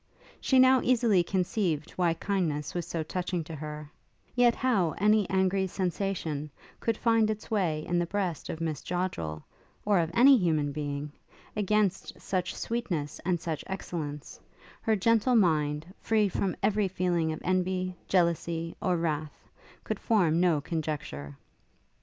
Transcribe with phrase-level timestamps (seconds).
[0.39, 3.91] She now easily conceived why kindness was so touching to her;
[4.33, 9.43] yet how any angry sensation could find its way in the breast of Miss Joddrel,
[9.85, 11.11] or of any human being,
[11.55, 14.39] against such sweetness and such excellence,
[14.81, 19.47] her gentle mind, free from every feeling of envy, jealousy, or wrath,
[19.83, 21.37] could form no conjecture.